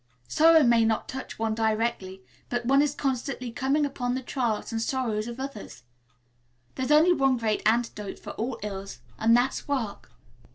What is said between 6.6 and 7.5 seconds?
There's only one